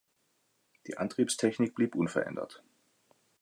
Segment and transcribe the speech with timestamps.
[0.87, 2.63] Die Antriebstechnik blieb unverändert.